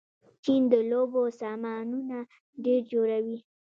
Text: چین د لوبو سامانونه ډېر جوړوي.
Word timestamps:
چین 0.43 0.61
د 0.73 0.75
لوبو 0.91 1.21
سامانونه 1.39 2.17
ډېر 2.63 2.81
جوړوي. 2.91 3.37